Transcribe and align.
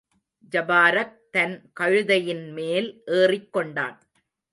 ஜபாரக், 0.51 1.17
தன் 1.31 1.71
கழுதையின்மேல் 1.79 2.89
ஏறிக்கொண்டான். 3.05 3.97